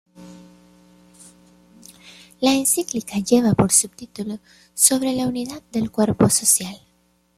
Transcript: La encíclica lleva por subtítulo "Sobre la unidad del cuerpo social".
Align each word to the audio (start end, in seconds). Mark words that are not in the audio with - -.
La 2.41 2.53
encíclica 2.53 3.19
lleva 3.19 3.53
por 3.53 3.71
subtítulo 3.71 4.39
"Sobre 4.73 5.13
la 5.13 5.27
unidad 5.27 5.61
del 5.71 5.91
cuerpo 5.91 6.27
social". 6.27 6.75